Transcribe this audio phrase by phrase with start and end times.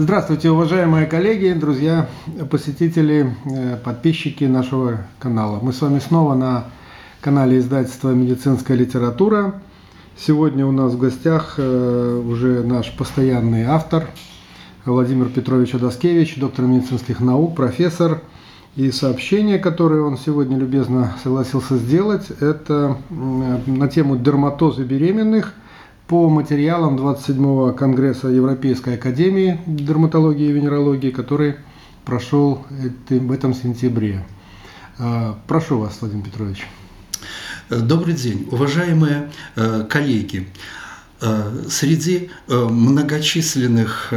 [0.00, 2.08] Здравствуйте, уважаемые коллеги, друзья,
[2.52, 5.58] посетители, э, подписчики нашего канала.
[5.60, 6.66] Мы с вами снова на
[7.20, 9.60] канале издательства «Медицинская литература».
[10.16, 14.06] Сегодня у нас в гостях э, уже наш постоянный автор
[14.84, 18.20] Владимир Петрович Адаскевич, доктор медицинских наук, профессор.
[18.76, 25.54] И сообщение, которое он сегодня любезно согласился сделать, это на тему дерматозы беременных–
[26.08, 31.56] по материалам 27-го Конгресса Европейской Академии Дерматологии и Венерологии, который
[32.06, 32.64] прошел
[33.10, 34.24] в этом сентябре.
[34.98, 36.66] А, прошу вас, Владимир Петрович.
[37.68, 40.48] Добрый день, уважаемые э, коллеги.
[41.20, 44.14] Э, среди э, многочисленных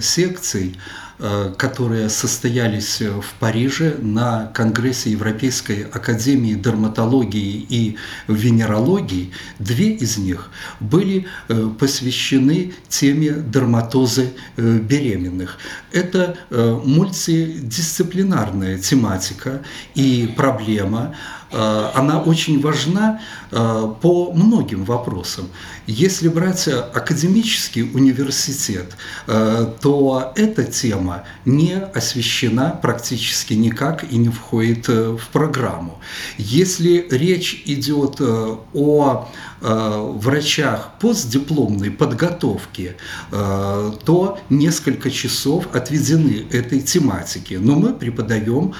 [0.00, 1.11] секций Э,
[1.56, 7.96] которые состоялись в Париже на Конгрессе Европейской Академии Дерматологии и
[8.28, 9.32] Венерологии.
[9.58, 10.50] Две из них
[10.80, 15.58] были э, посвящены теме дерматозы э, беременных.
[15.92, 19.60] Это мультидисциплинарная тематика
[19.94, 21.14] и проблема,
[21.50, 23.20] она очень важна
[23.50, 25.48] по многим вопросам.
[25.86, 34.88] Если брать академический университет, то эта тема тема не освещена практически никак и не входит
[34.88, 35.98] э, в программу.
[36.38, 39.28] Если речь идет э, о
[39.60, 42.96] э, врачах постдипломной подготовки,
[43.30, 47.58] то несколько часов отведены этой тематике.
[47.58, 48.74] Но мы преподаем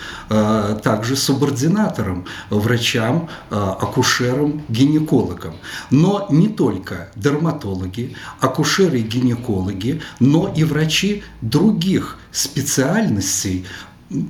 [0.83, 5.55] также субординаторам, врачам, акушерам, гинекологам.
[5.91, 13.67] Но не только дерматологи, акушеры и гинекологи, но и врачи других специальностей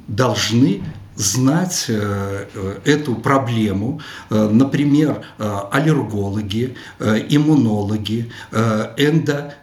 [0.08, 0.82] должны
[1.16, 5.22] знать э, э, эту проблему, э, например,
[5.70, 8.32] аллергологи, иммунологи,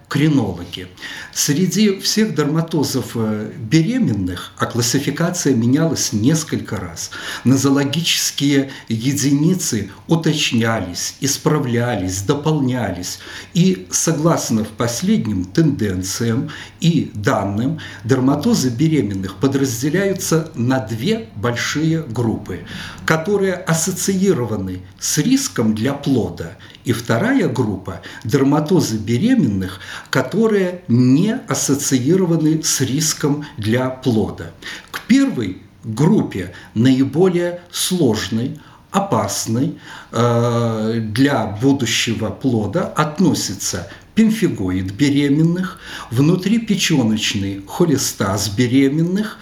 [0.10, 0.88] эндокринологи.
[1.34, 7.12] Среди всех дерматозов беременных, а классификация менялась несколько раз,
[7.44, 13.20] нозологические единицы уточнялись, исправлялись, дополнялись.
[13.54, 16.50] И согласно последним тенденциям
[16.82, 22.66] и данным, дерматозы беременных подразделяются на две большие группы,
[23.06, 26.58] которые ассоциированы с риском для плода.
[26.86, 29.80] И вторая группа– дерматозы беременных,
[30.10, 34.52] которые не ассоциированы с риском для плода.
[34.92, 38.60] К первой группе наиболее сложной,
[38.92, 39.78] опасной
[40.12, 45.80] э, для будущего плода относится пемфигоид беременных,
[46.12, 49.38] внутрипеченочный холестаз беременных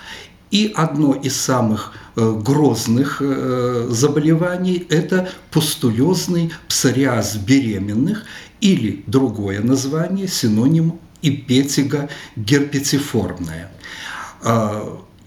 [0.51, 8.23] и одно из самых э, грозных э, заболеваний– это пустулезный псориаз беременных
[8.61, 13.71] или другое название, синоним эпетига герпетиформная.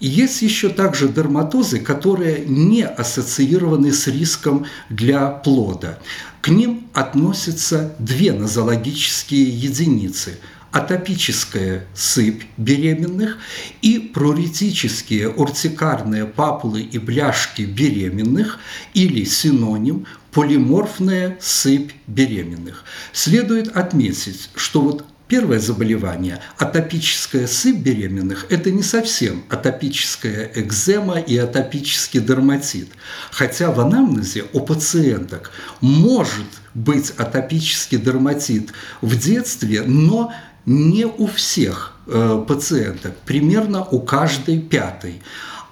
[0.00, 5.98] Есть еще также дерматозы, которые не ассоциированы с риском для плода.
[6.40, 10.38] К ним относятся две нозологические единицы–
[10.72, 13.38] атопическая сыпь беременных
[13.82, 18.58] и пруритические уртикарные папулы и бляшки беременных
[18.94, 22.84] или синоним полиморфная сыпь беременных.
[23.12, 31.36] Следует отметить, что вот Первое заболевание, атопическая сыпь беременных, это не совсем атопическая экзема и
[31.36, 32.88] атопический дерматит.
[33.30, 40.32] Хотя в анамнезе у пациенток может быть атопический дерматит в детстве, но
[40.66, 45.22] не у всех э, пациенток, примерно у каждой пятой.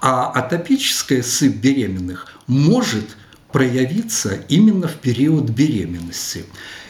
[0.01, 3.17] А атопическая сыпь беременных может
[3.53, 6.45] проявиться именно в период беременности.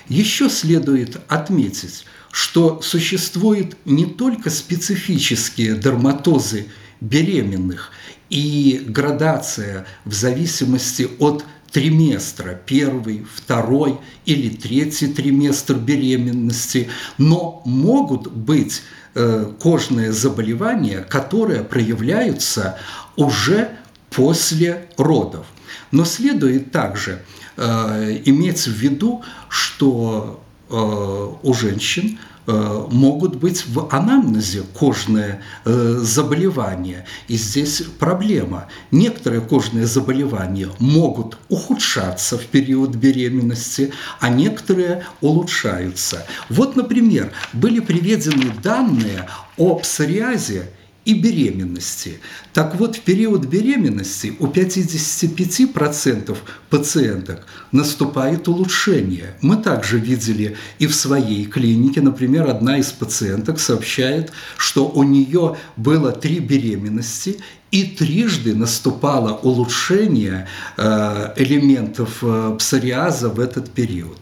[0.09, 6.67] Еще следует отметить, что существуют не только специфические дерматозы
[7.01, 7.93] беременных
[8.31, 16.89] и градация в зависимости от триместра, первый, второй или третий триместр беременности,
[17.19, 18.83] но могут быть
[19.15, 22.79] э, кожные заболевания, которые проявляются
[23.17, 23.71] уже
[24.11, 25.47] после родов.
[25.91, 27.23] Но следует также
[27.57, 30.75] э, иметь в виду, что э,
[31.43, 32.19] у женщин
[32.51, 37.05] Э, могут быть в анамнезе кожные э, заболевания.
[37.29, 38.69] И здесь проблема.
[38.91, 46.27] Некоторые кожные заболевания могут ухудшаться в период беременности, а некоторые улучшаются.
[46.49, 49.29] Вот, например, были приведены данные
[49.59, 50.71] о псориазе
[51.09, 52.21] и беременности.
[52.53, 56.37] Так вот, в период беременности у 55%
[56.69, 59.35] пациенток наступает улучшение.
[59.41, 65.57] Мы также видели и в своей клинике, например, одна из пациенток сообщает, что у нее
[65.77, 67.39] было три беременности,
[67.71, 70.47] и трижды наступало улучшение
[70.77, 74.19] э, элементов э, псориаза в этот период.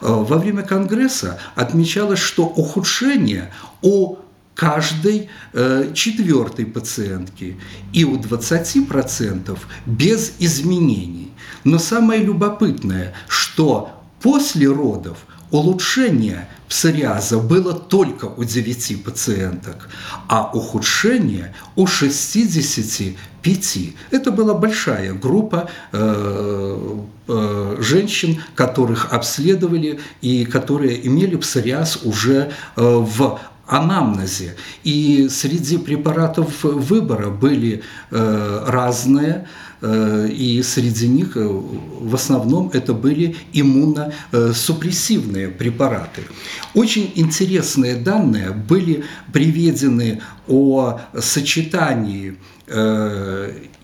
[0.00, 3.50] Э, во время конгресса отмечалось, что ухудшение
[3.82, 4.18] у
[4.58, 7.56] каждой э, четвертой пациентки
[7.92, 9.56] и у 20%
[9.86, 11.30] без изменений.
[11.62, 13.90] Но самое любопытное, что
[14.20, 15.18] после родов
[15.52, 19.88] улучшение псориаза было только у 9 пациенток,
[20.26, 23.78] а ухудшение у 65.
[24.10, 32.82] Это была большая группа э, э, женщин, которых обследовали и которые имели псориаз уже э,
[32.82, 33.38] в
[33.68, 34.56] анамнезе.
[34.82, 39.46] И среди препаратов выбора были э, разные,
[39.80, 46.22] э, и среди них э, в основном это были иммуносупрессивные препараты.
[46.74, 52.36] Очень интересные данные были приведены о сочетании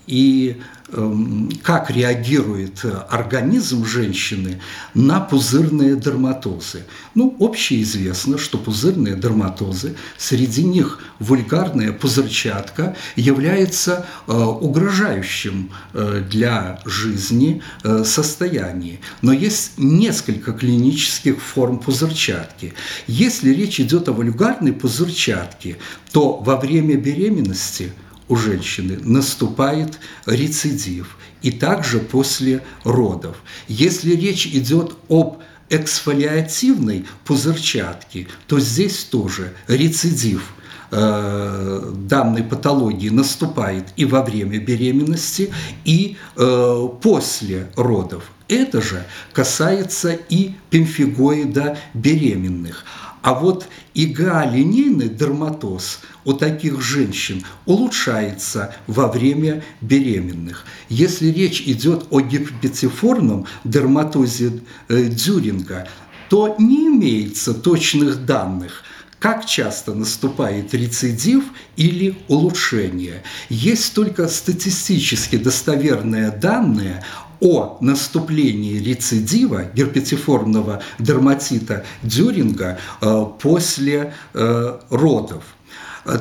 [0.07, 0.61] и
[0.93, 4.61] Эм, как реагирует организм женщины
[4.93, 6.83] на пузырные дерматозы.
[7.15, 17.63] Ну, общеизвестно, что пузырные дерматозы, среди них вульгарная пузырчатка, является э, угрожающим э, для жизни
[17.83, 18.99] э, состоянием.
[19.23, 22.75] Но есть несколько клинических форм пузырчатки.
[23.07, 25.77] Если речь идет о вульгарной пузырчатке,
[26.11, 27.91] то во время беременности–
[28.27, 33.37] у женщины наступает рецидив, и также после родов.
[33.67, 35.39] Если речь идет об
[35.69, 40.53] эксфолиативной пузырчатке, то здесь тоже рецидив
[40.91, 45.51] э, данной патологии наступает и во время беременности,
[45.83, 48.31] и э, после родов.
[48.47, 52.85] Это же касается и пемфигоида беременных.
[53.25, 60.63] А вот ИГА-линейный дерматоз у таких женщин улучшается во время беременных.
[60.89, 65.87] Если речь идет о гипотифорном дерматозе э, Дюринга,
[66.29, 68.83] то не имеется точных данных–
[69.25, 71.45] как часто наступает рецидив
[71.77, 73.23] или улучшение.
[73.49, 77.03] Есть только статистически достоверные данные
[77.39, 85.43] о наступлении рецидива герпетиформного дерматита Дюринга э, после э, родов.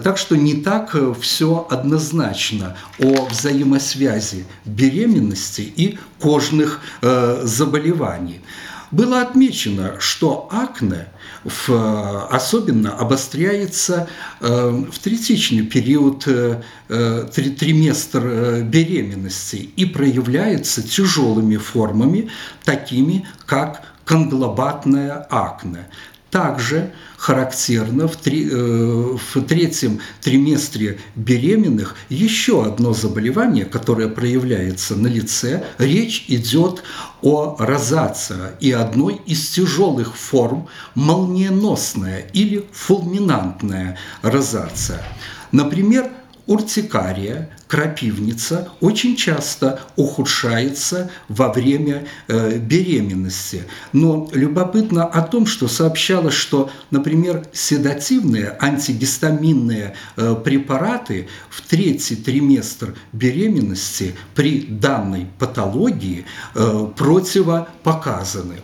[0.03, 6.81] Так что не так э, все однозначно о взаимосвязи беременности и кожных
[7.43, 8.41] заболеваний.
[8.95, 11.09] Было отмечено, что акне
[11.43, 14.09] в, особенно обостряется
[14.41, 22.31] э, в третичный период э, э, триместр беременности и проявляется тяжелыми формами,
[22.65, 25.89] такими как конглобатная акне.
[26.35, 35.07] Также характерно в, три, э, в третьем триместре беременных еще одно заболевание, которое проявляется на
[35.07, 35.65] лице.
[35.79, 36.83] Речь идет
[37.23, 40.67] о розация и одной из тяжелых форм
[40.97, 45.05] молниеносная или фулминантная розация.
[45.53, 46.11] Например,
[46.47, 53.65] уртикария, крапивница очень часто ухудшается во время э, беременности.
[53.93, 62.95] Но любопытно о том, что сообщалось, что, например, седативные антигистаминные э, препараты в третий триместр
[63.13, 68.57] беременности при данной патологии э, противопоказаны.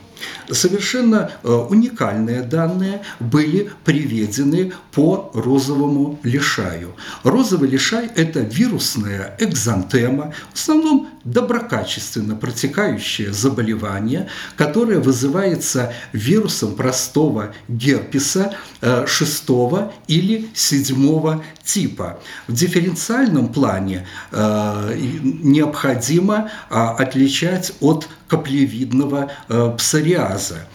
[0.51, 6.95] Совершенно э, уникальные данные были приведены по розовому лишаю.
[7.23, 18.55] Розовый лишай– это вирусная экзантема, в основном доброкачественно протекающее заболевание, которое вызывается вирусом простого герпеса
[18.81, 22.19] 6 э, или 7 типа.
[22.49, 29.31] В дифференциальном плане э, необходимо отличать от каплевидного
[29.77, 30.69] псориаза.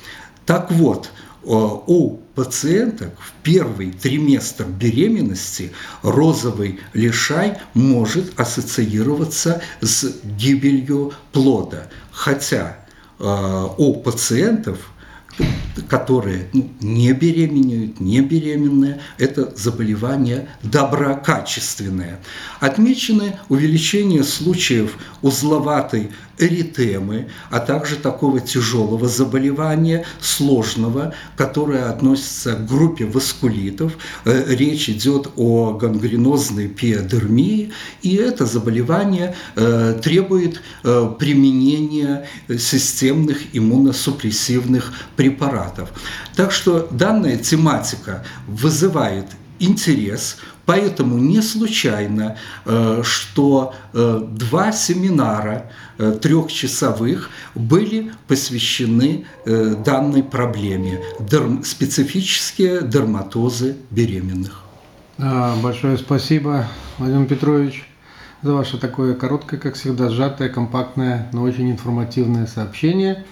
[0.45, 1.09] Так вот,
[1.43, 5.71] у пациенток в первый триместр беременности
[6.03, 11.87] розовый лишай может ассоциироваться с гибелью плода.
[12.11, 12.77] Хотя
[13.19, 14.91] э, у пациентов
[15.89, 22.19] которые ну, не беременеют, не беременные, это заболевание доброкачественное.
[22.59, 33.05] Отмечены увеличение случаев узловатой эритемы, а также такого тяжелого заболевания, сложного, которое относится к группе
[33.05, 33.97] васкулитов.
[34.25, 44.93] Э, речь идет о гангренозной пиодермии, и это заболевание э, требует э, применения системных иммуносупрессивных
[45.15, 45.89] препаратов.
[46.35, 49.25] Так что данная тематика вызывает
[49.59, 61.01] интерес, поэтому не случайно, э, что э, два семинара э, трехчасовых были посвящены данной проблеме–
[61.63, 64.63] специфические дерматозы беременных.
[65.17, 66.67] Большое спасибо,
[66.97, 67.87] Владимир Петрович,
[68.41, 73.23] за ваше такое короткое, как всегда, сжатое, компактное, но очень информативное сообщение.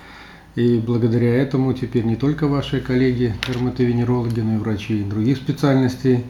[0.55, 6.25] И благодаря этому теперь не только ваши коллеги, дерматовенерологи, но и врачи других специальностей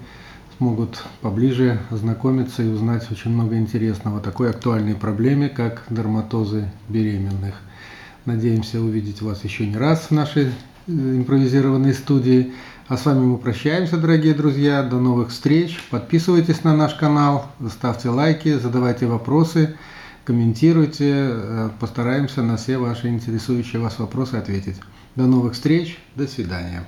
[0.64, 7.56] смогут поближе ознакомиться и узнать очень много интересного о такой актуальной проблеме, как дерматозы беременных.
[8.24, 10.52] Надеемся увидеть вас еще не раз в нашей э,
[10.88, 12.54] импровизированной студии.
[12.88, 14.84] А с вами мы прощаемся, дорогие друзья.
[14.84, 15.78] До новых встреч.
[15.92, 19.76] Подписывайтесь на наш канал, ставьте лайки, задавайте вопросы
[20.24, 24.78] комментируйте, э, постараемся на все ваши интересующие вас вопросы ответить.
[25.18, 26.86] До новых встреч, до свидания.